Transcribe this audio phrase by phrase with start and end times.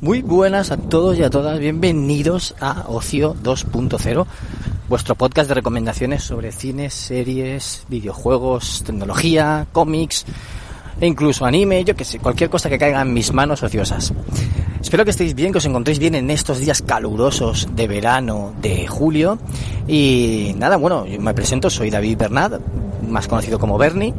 [0.00, 4.26] Muy buenas a todos y a todas, bienvenidos a Ocio 2.0,
[4.86, 10.26] vuestro podcast de recomendaciones sobre cines, series, videojuegos, tecnología, cómics
[11.00, 14.12] e incluso anime, yo que sé, cualquier cosa que caiga en mis manos ociosas.
[14.80, 18.86] Espero que estéis bien, que os encontréis bien en estos días calurosos de verano de
[18.86, 19.38] julio.
[19.86, 22.60] Y nada, bueno, yo me presento, soy David Bernat,
[23.06, 24.14] más conocido como Bernie,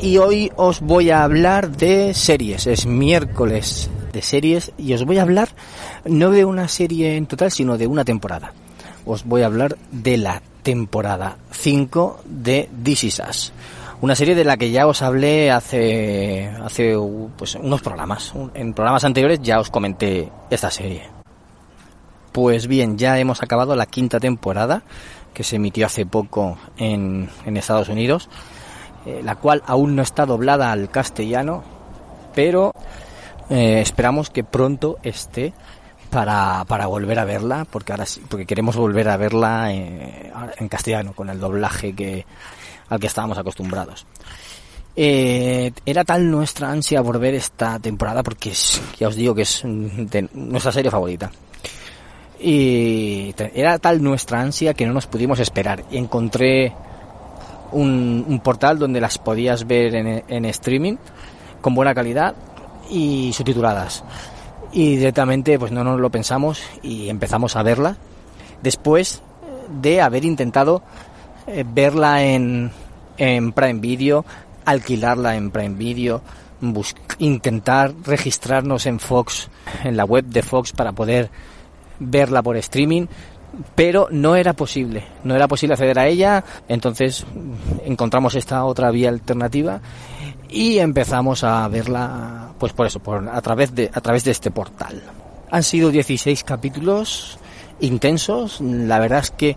[0.00, 2.66] y hoy os voy a hablar de series.
[2.66, 5.50] Es miércoles de series y os voy a hablar
[6.06, 8.54] no de una serie en total, sino de una temporada.
[9.04, 13.52] Os voy a hablar de la temporada 5 de This Is Us.
[14.02, 16.96] Una serie de la que ya os hablé hace, hace
[17.36, 18.32] pues, unos programas.
[18.54, 21.02] En programas anteriores ya os comenté esta serie.
[22.32, 24.82] Pues bien, ya hemos acabado la quinta temporada
[25.34, 28.30] que se emitió hace poco en, en Estados Unidos,
[29.04, 31.62] eh, la cual aún no está doblada al castellano,
[32.34, 32.72] pero
[33.50, 35.52] eh, esperamos que pronto esté
[36.08, 40.68] para, para volver a verla, porque ahora sí, porque queremos volver a verla eh, en
[40.68, 42.24] castellano, con el doblaje que,
[42.90, 44.04] al que estábamos acostumbrados.
[44.96, 49.42] Eh, era tal nuestra ansia por ver esta temporada, porque es, ya os digo que
[49.42, 51.30] es nuestra serie favorita.
[52.38, 55.84] Y era tal nuestra ansia que no nos pudimos esperar.
[55.90, 56.72] Y encontré
[57.72, 60.96] un, un portal donde las podías ver en, en streaming
[61.60, 62.34] con buena calidad
[62.90, 64.02] y subtituladas.
[64.72, 67.96] Y directamente pues no nos lo pensamos y empezamos a verla
[68.62, 69.22] después
[69.80, 70.82] de haber intentado
[71.46, 72.70] eh, verla en,
[73.20, 74.24] en Prime Video,
[74.64, 76.22] alquilarla en Prime Video,
[77.18, 79.50] intentar registrarnos en Fox,
[79.84, 81.30] en la web de Fox para poder
[81.98, 83.06] verla por streaming,
[83.74, 87.26] pero no era posible, no era posible acceder a ella, entonces
[87.84, 89.80] encontramos esta otra vía alternativa
[90.48, 94.50] y empezamos a verla pues por eso, por, a través de a través de este
[94.50, 95.02] portal.
[95.50, 97.38] Han sido 16 capítulos
[97.80, 99.56] intensos, la verdad es que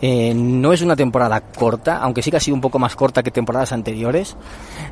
[0.00, 3.22] eh, no es una temporada corta, aunque sí que ha sido un poco más corta
[3.22, 4.36] que temporadas anteriores.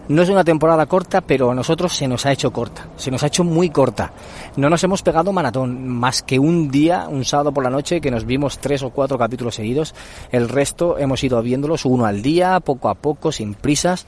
[0.09, 3.22] No es una temporada corta, pero a nosotros se nos ha hecho corta, se nos
[3.22, 4.12] ha hecho muy corta.
[4.56, 8.11] No nos hemos pegado maratón, más que un día, un sábado por la noche, que
[8.11, 9.95] nos vimos tres o cuatro capítulos seguidos.
[10.33, 14.06] El resto hemos ido viéndolos uno al día, poco a poco, sin prisas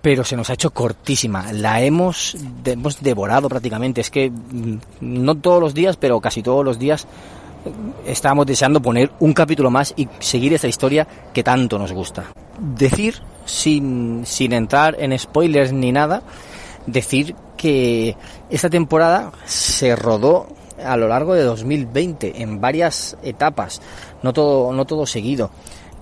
[0.00, 1.50] pero se nos ha hecho cortísima.
[1.54, 2.36] La hemos,
[2.66, 4.02] hemos devorado prácticamente.
[4.02, 7.08] Es que mm, no todos los días, pero casi todos los días
[8.06, 12.24] estábamos deseando poner un capítulo más y seguir esta historia que tanto nos gusta.
[12.58, 16.22] Decir, sin, sin entrar en spoilers ni nada,
[16.86, 18.16] decir que
[18.50, 20.48] esta temporada se rodó
[20.84, 23.80] a lo largo de 2020 en varias etapas,
[24.22, 25.50] no todo, no todo seguido.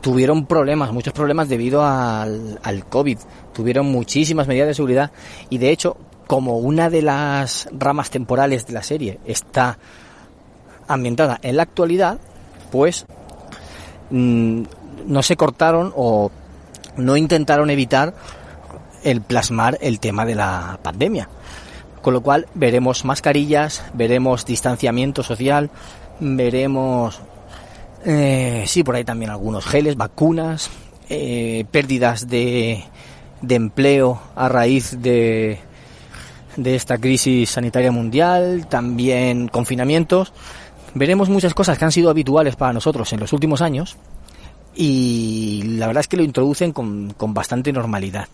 [0.01, 3.19] Tuvieron problemas, muchos problemas debido al, al COVID,
[3.53, 5.13] tuvieron muchísimas medidas de seguridad
[5.49, 5.97] y de hecho,
[6.27, 9.79] como una de las ramas temporales de la serie está
[10.89, 12.19] ambientada en la actualidad,
[12.71, 13.07] pues
[14.11, 14.63] mmm,
[15.07, 16.31] no se cortaron o
[16.97, 18.15] no intentaron evitar
[19.03, 21.29] el plasmar el tema de la pandemia.
[22.01, 25.71] Con lo cual veremos mascarillas, veremos distanciamiento social,
[26.19, 27.21] veremos,
[28.05, 30.71] eh, sí, por ahí también algunos geles, vacunas,
[31.09, 32.85] eh, pérdidas de,
[33.41, 35.61] de empleo a raíz de,
[36.57, 40.33] de esta crisis sanitaria mundial, también confinamientos
[40.95, 43.97] veremos muchas cosas que han sido habituales para nosotros en los últimos años
[44.75, 48.29] y la verdad es que lo introducen con, con bastante normalidad.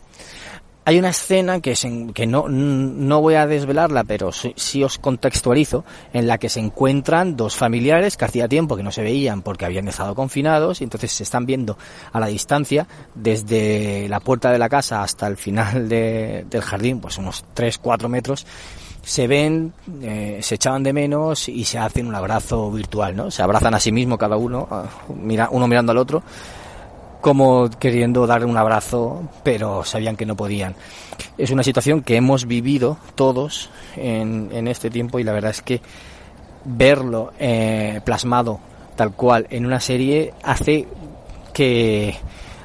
[0.89, 4.97] Hay una escena que, se, que no, no voy a desvelarla, pero sí, sí, os
[4.97, 9.43] contextualizo, en la que se encuentran dos familiares que hacía tiempo que no se veían
[9.43, 11.77] porque habían estado confinados y entonces se están viendo
[12.11, 17.01] a la distancia desde la puerta de la casa hasta el final de, del jardín,
[17.01, 18.47] pues unos 3-4 metros,
[19.03, 23.31] se ven, eh, se echaban de menos y se hacen un abrazo virtual, ¿no?
[23.31, 24.67] Se abrazan a sí mismo cada uno,
[25.15, 26.23] mira, uno mirando al otro.
[27.21, 30.75] Como queriendo darle un abrazo, pero sabían que no podían.
[31.37, 35.63] Es una situación que hemos vivido todos en, en este tiempo y la verdad es
[35.63, 35.81] que
[36.65, 38.61] verlo eh, plasmado
[38.97, 40.87] tal cual en una serie hace
[41.53, 42.17] que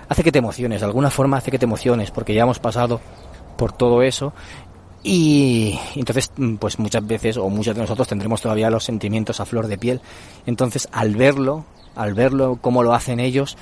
[0.10, 3.00] hace que te emociones, de alguna forma hace que te emociones, porque ya hemos pasado
[3.56, 4.34] por todo eso
[5.04, 9.68] y entonces, pues muchas veces o muchos de nosotros tendremos todavía los sentimientos a flor
[9.68, 10.00] de piel.
[10.46, 11.66] Entonces, al verlo,
[11.96, 13.58] al verlo cómo lo hacen ellos,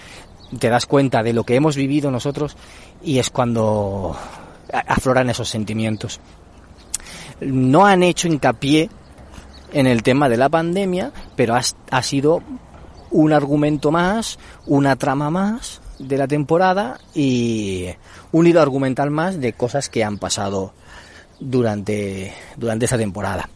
[0.60, 2.56] te das cuenta de lo que hemos vivido nosotros
[3.04, 4.16] y es cuando
[4.72, 6.20] afloran esos sentimientos.
[7.40, 8.90] No han hecho hincapié
[9.74, 12.42] en el tema de la pandemia, pero ha, ha sido
[13.10, 17.88] un argumento más, una trama más de la temporada y
[18.32, 20.74] un hilo argumental más de cosas que han pasado
[21.40, 23.50] durante, durante esa temporada.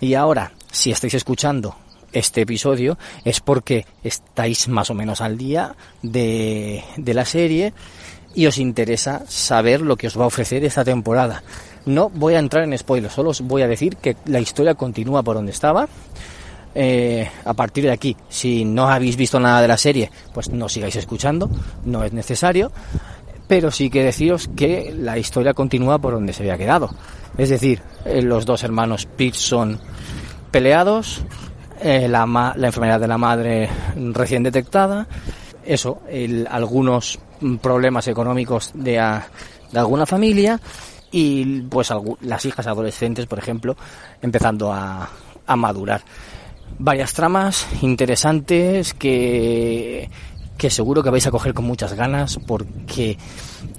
[0.00, 1.76] Y ahora, si estáis escuchando
[2.12, 7.72] este episodio, es porque estáis más o menos al día de, la serie
[8.34, 11.42] y os interesa saber lo que os va a ofrecer esta temporada.
[11.86, 15.22] No voy a entrar en spoilers, solo os voy a decir que la historia continúa
[15.22, 15.88] por donde estaba.
[16.72, 20.68] Eh, a partir de aquí, si no habéis visto nada de la serie, pues no
[20.68, 21.50] sigáis escuchando,
[21.84, 22.70] no es necesario.
[23.48, 26.90] Pero sí que deciros que la historia continúa por donde se había quedado.
[27.36, 29.80] Es decir, eh, los dos hermanos Pearson
[30.50, 31.24] peleados,
[31.80, 33.68] eh, la, la enfermedad de la madre
[34.12, 35.06] recién detectada,
[35.64, 37.18] eso, el, algunos
[37.60, 39.26] problemas económicos de, a,
[39.72, 40.60] de alguna familia
[41.10, 43.76] y pues las hijas adolescentes, por ejemplo,
[44.22, 45.08] empezando a,
[45.46, 46.02] a madurar.
[46.78, 50.08] Varias tramas interesantes que
[50.60, 53.16] que seguro que vais a coger con muchas ganas porque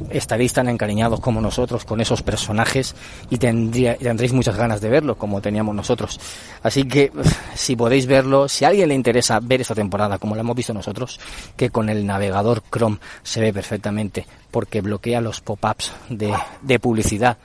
[0.09, 2.95] estaréis tan encariñados como nosotros con esos personajes
[3.29, 6.19] y tendría, tendréis muchas ganas de verlo como teníamos nosotros.
[6.63, 7.11] Así que
[7.53, 10.73] si podéis verlo, si a alguien le interesa ver esta temporada como la hemos visto
[10.73, 11.19] nosotros,
[11.55, 17.37] que con el navegador Chrome se ve perfectamente porque bloquea los pop-ups de, de publicidad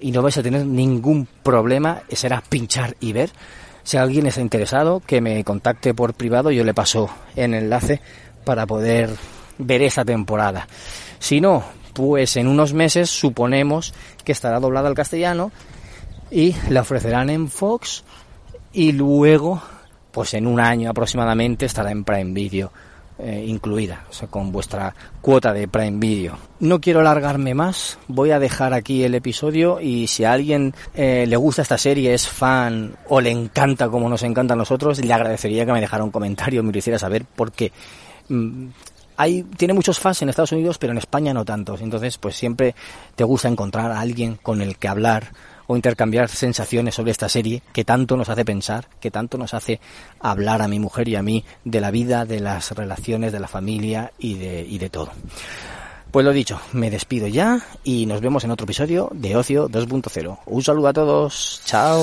[0.00, 3.28] y no vais a tener ningún problema, será pinchar y ver.
[3.82, 8.00] Si alguien está interesado, que me contacte por privado, yo le paso el enlace
[8.48, 9.10] para poder
[9.58, 10.66] ver esa temporada.
[11.18, 13.92] Si no, pues en unos meses suponemos
[14.24, 15.52] que estará doblada al castellano
[16.30, 18.04] y la ofrecerán en Fox
[18.72, 19.60] y luego,
[20.12, 22.72] pues en un año aproximadamente estará en Prime Video.
[23.20, 26.38] Eh, incluida, o sea, con vuestra cuota de Prime Video.
[26.60, 31.26] No quiero alargarme más, voy a dejar aquí el episodio y si a alguien eh,
[31.26, 35.12] le gusta esta serie, es fan o le encanta como nos encanta a nosotros, le
[35.12, 37.72] agradecería que me dejara un comentario, me lo hiciera saber, porque
[39.16, 41.80] hay, tiene muchos fans en Estados Unidos, pero en España no tantos.
[41.80, 42.74] Entonces, pues siempre
[43.16, 45.32] te gusta encontrar a alguien con el que hablar
[45.66, 49.80] o intercambiar sensaciones sobre esta serie que tanto nos hace pensar, que tanto nos hace
[50.20, 53.48] hablar a mi mujer y a mí de la vida, de las relaciones, de la
[53.48, 55.10] familia y de, y de todo.
[56.10, 60.38] Pues lo dicho, me despido ya y nos vemos en otro episodio de Ocio 2.0.
[60.46, 62.02] Un saludo a todos, chao.